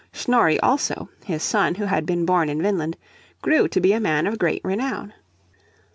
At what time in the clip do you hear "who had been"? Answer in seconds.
1.75-2.25